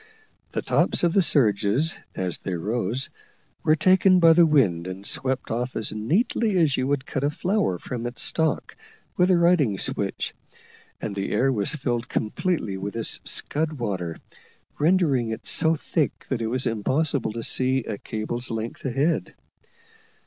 The 0.53 0.63
tops 0.63 1.03
of 1.03 1.13
the 1.13 1.21
surges, 1.21 1.95
as 2.15 2.39
they 2.39 2.55
rose, 2.55 3.11
were 3.61 3.75
taken 3.75 4.19
by 4.19 4.33
the 4.33 4.47
wind 4.47 4.87
and 4.87 5.05
swept 5.05 5.51
off 5.51 5.75
as 5.75 5.93
neatly 5.93 6.57
as 6.57 6.75
you 6.75 6.87
would 6.87 7.05
cut 7.05 7.23
a 7.23 7.29
flower 7.29 7.77
from 7.77 8.07
its 8.07 8.23
stalk 8.23 8.75
with 9.15 9.29
a 9.29 9.37
riding 9.37 9.77
switch 9.77 10.33
and 10.99 11.13
the 11.13 11.29
air 11.31 11.51
was 11.51 11.75
filled 11.75 12.09
completely 12.09 12.77
with 12.77 12.95
this 12.95 13.19
scud 13.25 13.73
water, 13.73 14.17
rendering 14.79 15.29
it 15.29 15.45
so 15.45 15.75
thick 15.75 16.25
that 16.29 16.41
it 16.41 16.47
was 16.47 16.65
impossible 16.65 17.33
to 17.33 17.43
see 17.43 17.83
a 17.83 17.99
cable's 17.99 18.49
length 18.49 18.83
ahead. 18.85 19.35